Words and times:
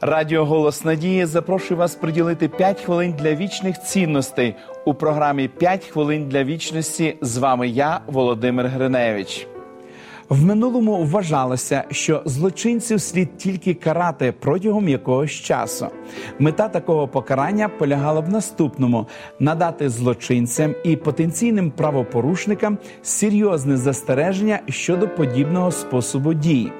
Радіо 0.00 0.44
Голос 0.44 0.84
Надії 0.84 1.26
запрошує 1.26 1.78
вас 1.78 1.94
приділити 1.94 2.48
5 2.48 2.80
хвилин 2.80 3.14
для 3.18 3.34
вічних 3.34 3.82
цінностей 3.82 4.54
у 4.84 4.94
програмі 4.94 5.50
«5 5.60 5.90
хвилин 5.90 6.28
для 6.28 6.44
вічності. 6.44 7.16
З 7.20 7.36
вами 7.36 7.68
я, 7.68 8.00
Володимир 8.06 8.66
Гриневич. 8.66 9.46
В 10.28 10.44
минулому 10.44 11.04
вважалося, 11.04 11.84
що 11.90 12.22
злочинців 12.24 13.00
слід 13.00 13.36
тільки 13.36 13.74
карати 13.74 14.34
протягом 14.40 14.88
якогось 14.88 15.30
часу. 15.30 15.86
Мета 16.38 16.68
такого 16.68 17.08
покарання 17.08 17.68
полягала 17.68 18.20
в 18.20 18.28
наступному: 18.28 19.06
надати 19.40 19.88
злочинцям 19.88 20.74
і 20.84 20.96
потенційним 20.96 21.70
правопорушникам 21.70 22.78
серйозне 23.02 23.76
застереження 23.76 24.60
щодо 24.68 25.08
подібного 25.08 25.72
способу 25.72 26.34
дій. 26.34 26.72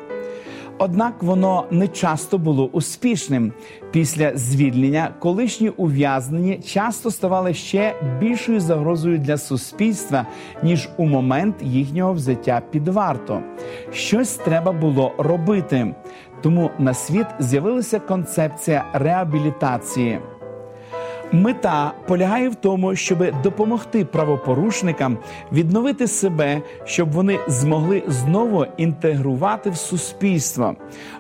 Однак 0.78 1.22
воно 1.22 1.64
не 1.70 1.88
часто 1.88 2.38
було 2.38 2.66
успішним. 2.66 3.52
Після 3.90 4.36
звільнення 4.36 5.14
колишні 5.18 5.68
ув'язнені 5.68 6.60
часто 6.66 7.10
ставали 7.10 7.54
ще 7.54 7.94
більшою 8.20 8.60
загрозою 8.60 9.18
для 9.18 9.38
суспільства, 9.38 10.26
ніж 10.62 10.88
у 10.96 11.06
момент 11.06 11.56
їхнього 11.62 12.12
взяття 12.12 12.62
під 12.70 12.88
варто. 12.88 13.40
Щось 13.92 14.34
треба 14.34 14.72
було 14.72 15.12
робити. 15.18 15.94
Тому 16.42 16.70
на 16.78 16.94
світ 16.94 17.27
з'явилася 17.38 17.98
концепція 17.98 18.84
реабілітації. 18.92 20.20
Мета 21.32 21.92
полягає 22.06 22.48
в 22.48 22.55
тому, 22.55 22.96
щоб 22.96 23.42
допомогти 23.42 24.05
правопорушникам 24.05 25.19
відновити 25.52 26.06
себе, 26.06 26.62
щоб 26.84 27.12
вони 27.12 27.38
змогли 27.48 28.02
знову 28.06 28.66
інтегрувати 28.77 29.70
в 29.70 29.77
суспільство. 29.77 30.77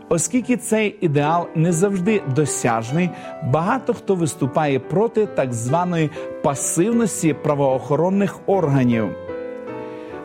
Оскільки 0.08 0.56
цей 0.56 0.96
ідеал 1.00 1.46
не 1.54 1.72
завжди 1.72 2.22
досяжний, 2.34 3.10
багато 3.44 3.94
хто 3.94 4.14
виступає 4.14 4.78
проти 4.78 5.26
так 5.26 5.52
званої 5.52 6.10
пасивності 6.42 7.34
правоохоронних 7.34 8.38
органів. 8.46 9.08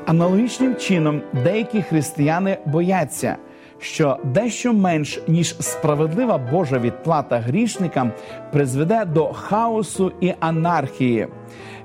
Аналогічним 0.06 0.76
чином 0.76 1.22
деякі 1.44 1.82
християни 1.82 2.58
бояться 2.66 3.38
що 3.82 4.18
дещо 4.24 4.74
менш 4.74 5.20
ніж 5.28 5.56
справедлива 5.60 6.38
Божа 6.38 6.80
відплата 6.80 7.40
грішникам 7.40 8.12
призведе 8.52 9.06
до 9.06 9.34
хаосу 9.34 10.12
і 10.22 10.34
анархії. 10.40 11.28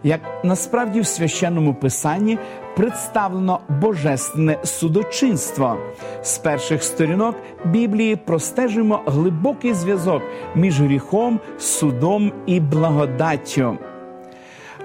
Як 0.02 0.20
насправді 0.44 1.00
в 1.00 1.06
священному 1.06 1.74
писанні 1.74 2.38
представлено 2.76 3.60
божественне 3.68 4.58
судочинство 4.64 5.76
з 6.22 6.38
перших 6.38 6.82
сторінок 6.82 7.36
Біблії 7.64 8.16
простежуємо 8.16 9.02
глибокий 9.06 9.74
зв'язок 9.74 10.22
між 10.54 10.80
гріхом, 10.80 11.40
судом 11.58 12.32
і 12.46 12.60
благодаттю. 12.60 13.78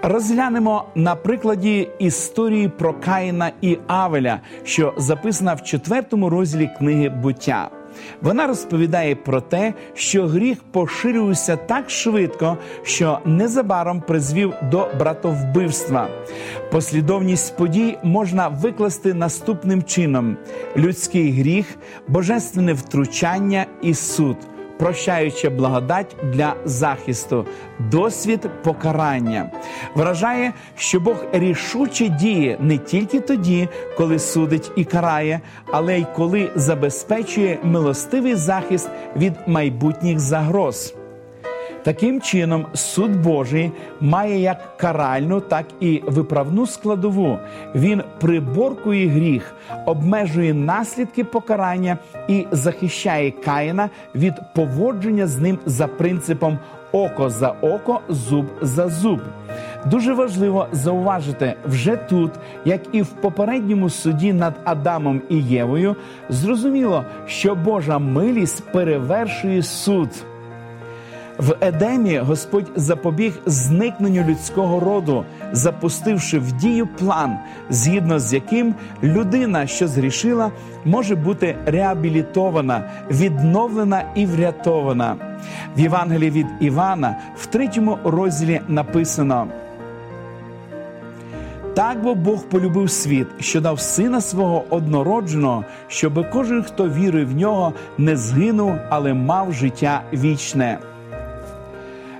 Розглянемо 0.03 0.85
на 0.95 1.15
прикладі 1.15 1.89
історії 1.99 2.69
про 2.69 2.93
Каїна 2.93 3.51
і 3.61 3.77
Авеля, 3.87 4.39
що 4.63 4.93
записана 4.97 5.53
в 5.53 5.63
четвертому 5.63 6.29
розділі 6.29 6.69
книги 6.77 7.09
буття. 7.09 7.69
Вона 8.21 8.47
розповідає 8.47 9.15
про 9.15 9.41
те, 9.41 9.73
що 9.93 10.27
гріх 10.27 10.57
поширювався 10.71 11.55
так 11.55 11.89
швидко, 11.89 12.57
що 12.83 13.19
незабаром 13.25 14.01
призвів 14.01 14.53
до 14.71 14.87
братовбивства. 14.99 16.07
Послідовність 16.71 17.57
подій 17.57 17.97
можна 18.03 18.47
викласти 18.47 19.13
наступним 19.13 19.83
чином: 19.83 20.37
людський 20.77 21.31
гріх, 21.31 21.65
божественне 22.07 22.73
втручання 22.73 23.65
і 23.81 23.93
суд 23.93 24.37
прощаюча 24.81 25.49
благодать 25.49 26.15
для 26.23 26.55
захисту, 26.65 27.45
досвід 27.79 28.49
покарання. 28.63 29.51
Вражає, 29.95 30.53
що 30.75 30.99
Бог 30.99 31.15
рішуче 31.31 32.09
діє 32.09 32.57
не 32.59 32.77
тільки 32.77 33.19
тоді, 33.19 33.67
коли 33.97 34.19
судить 34.19 34.71
і 34.75 34.85
карає, 34.85 35.39
але 35.71 35.99
й 35.99 36.05
коли 36.15 36.51
забезпечує 36.55 37.59
милостивий 37.63 38.35
захист 38.35 38.89
від 39.15 39.33
майбутніх 39.47 40.19
загроз. 40.19 40.95
Таким 41.83 42.21
чином, 42.21 42.65
суд 42.73 43.23
Божий 43.23 43.71
має 43.99 44.39
як 44.39 44.77
каральну, 44.77 45.39
так 45.39 45.65
і 45.79 46.01
виправну 46.07 46.67
складову. 46.67 47.37
Він 47.75 48.03
приборкує 48.19 49.07
гріх, 49.07 49.55
обмежує 49.85 50.53
наслідки 50.53 51.23
покарання 51.23 51.97
і 52.27 52.45
захищає 52.51 53.31
Каїна 53.31 53.89
від 54.15 54.33
поводження 54.55 55.27
з 55.27 55.37
ним 55.37 55.59
за 55.65 55.87
принципом 55.87 56.59
око 56.91 57.29
за 57.29 57.49
око, 57.49 58.01
зуб 58.09 58.45
за 58.61 58.87
зуб. 58.87 59.19
Дуже 59.85 60.13
важливо 60.13 60.67
зауважити 60.71 61.53
вже 61.65 61.95
тут, 61.95 62.31
як 62.65 62.81
і 62.91 63.01
в 63.01 63.07
попередньому 63.07 63.89
суді 63.89 64.33
над 64.33 64.53
Адамом 64.63 65.21
і 65.29 65.37
Євою, 65.37 65.95
зрозуміло, 66.29 67.05
що 67.27 67.55
Божа 67.55 67.99
милість 67.99 68.71
перевершує 68.71 69.63
суд. 69.63 70.09
В 71.41 71.55
Едемі 71.61 72.17
Господь 72.17 72.71
запобіг 72.75 73.33
зникненню 73.45 74.23
людського 74.23 74.79
роду, 74.79 75.25
запустивши 75.51 76.39
в 76.39 76.51
дію 76.51 76.87
план, 76.87 77.37
згідно 77.69 78.19
з 78.19 78.33
яким 78.33 78.75
людина, 79.03 79.67
що 79.67 79.87
зрішила, 79.87 80.51
може 80.85 81.15
бути 81.15 81.55
реабілітована, 81.65 82.89
відновлена 83.11 84.03
і 84.15 84.25
врятована. 84.25 85.15
В 85.77 85.79
Євангелії 85.79 86.31
від 86.31 86.47
Івана 86.59 87.15
в 87.35 87.45
третьому 87.45 87.97
розділі 88.03 88.61
написано. 88.67 89.47
Так 91.73 92.01
бо 92.03 92.15
Бог 92.15 92.43
полюбив 92.43 92.91
світ, 92.91 93.27
що 93.39 93.61
дав 93.61 93.79
сина 93.79 94.21
свого 94.21 94.63
однородженого, 94.69 95.65
щоб 95.87 96.29
кожен, 96.29 96.63
хто 96.63 96.89
вірує 96.89 97.25
в 97.25 97.35
нього, 97.35 97.73
не 97.97 98.17
згинув, 98.17 98.75
але 98.89 99.13
мав 99.13 99.53
життя 99.53 100.01
вічне. 100.13 100.77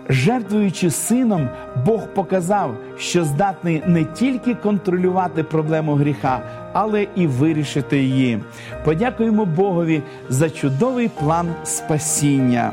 Жертвуючи 0.10 0.92
сином, 0.92 1.50
Бог 1.86 2.08
показав, 2.08 2.76
що 2.98 3.24
здатний 3.24 3.84
не 3.86 4.06
тільки 4.06 4.56
контролювати 4.56 5.44
проблему 5.44 5.96
гріха, 5.96 6.42
але 6.74 7.08
і 7.16 7.28
вирішити 7.28 7.98
її. 7.98 8.40
Подякуємо 8.86 9.46
Богові 9.46 10.02
за 10.30 10.50
чудовий 10.50 11.10
план 11.20 11.48
спасіння. 11.64 12.72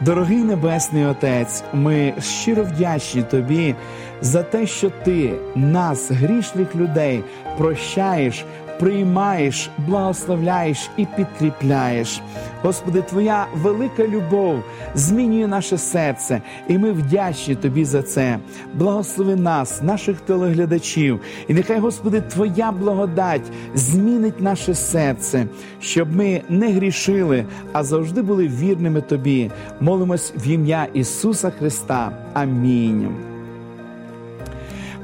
Дорогий 0.00 0.38
Небесний 0.38 1.06
Отець, 1.06 1.62
ми 1.72 2.14
щиро 2.20 2.62
вдячні 2.62 3.22
Тобі 3.22 3.74
за 4.20 4.42
те, 4.42 4.66
що 4.66 4.90
Ти 5.04 5.32
нас, 5.54 6.10
грішних 6.10 6.76
людей, 6.76 7.24
прощаєш 7.58 8.44
приймаєш, 8.80 9.70
благословляєш 9.78 10.90
і 10.96 11.06
підкріпляєш. 11.16 12.20
Господи, 12.62 13.02
Твоя 13.02 13.46
велика 13.54 14.08
любов 14.08 14.62
змінює 14.94 15.46
наше 15.46 15.78
серце, 15.78 16.42
і 16.68 16.78
ми 16.78 16.92
вдячні 16.92 17.54
Тобі 17.54 17.84
за 17.84 18.02
це. 18.02 18.38
Благослови 18.74 19.36
нас, 19.36 19.82
наших 19.82 20.20
телеглядачів, 20.20 21.20
і 21.48 21.54
нехай, 21.54 21.78
Господи, 21.78 22.20
Твоя 22.20 22.72
благодать 22.72 23.52
змінить 23.74 24.40
наше 24.40 24.74
серце, 24.74 25.46
щоб 25.80 26.16
ми 26.16 26.42
не 26.48 26.72
грішили, 26.72 27.44
а 27.72 27.84
завжди 27.84 28.22
були 28.22 28.48
вірними 28.48 29.00
Тобі. 29.00 29.50
Молимось 29.80 30.32
в 30.36 30.48
ім'я 30.48 30.86
Ісуса 30.94 31.50
Христа. 31.50 32.12
Амінь. 32.34 33.29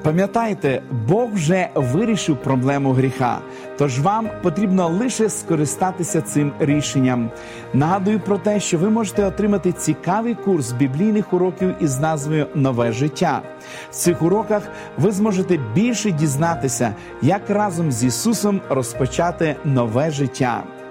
Пам'ятайте, 0.06 0.82
Бог 1.08 1.31
вже 1.32 1.69
вирішив 1.75 2.37
проблему 2.37 2.93
гріха, 2.93 3.38
тож 3.79 4.00
вам 4.00 4.29
потрібно 4.43 4.88
лише 4.88 5.29
скористатися 5.29 6.20
цим 6.20 6.53
рішенням. 6.58 7.31
Нагадую 7.75 8.20
про 8.20 8.38
те, 8.38 8.61
що 8.61 8.79
ви 8.79 8.91
можете 8.91 9.25
отримати 9.25 9.73
цікавий 9.73 10.35
курс 10.35 10.73
біблійних 10.73 11.32
уроків 11.32 11.75
із 11.81 12.00
назвою 12.00 12.47
Нове 12.55 12.93
життя. 12.93 13.43
В 13.91 13.94
цих 13.94 14.23
уроках 14.23 14.62
ви 14.99 15.11
зможете 15.12 15.58
більше 15.75 16.11
дізнатися, 16.11 16.94
як 17.23 17.50
разом 17.50 17.93
з 17.93 18.05
Ісусом 18.05 18.61
розпочати 18.69 19.56
нове 19.64 20.11
життя. 20.11 20.64